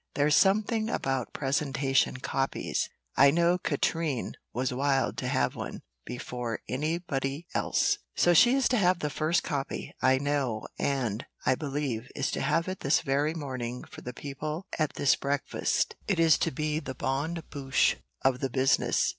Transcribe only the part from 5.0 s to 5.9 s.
to have one